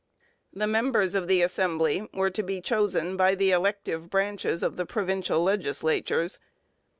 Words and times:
The 0.51 0.65
members 0.65 1.13
of 1.13 1.27
the 1.27 1.43
assembly 1.43 2.09
were 2.11 2.31
to 2.31 2.41
be 2.41 2.59
chosen 2.59 3.15
by 3.17 3.35
the 3.35 3.51
elective 3.51 4.09
branches 4.09 4.63
of 4.63 4.75
the 4.75 4.87
provincial 4.87 5.39
legislatures. 5.43 6.39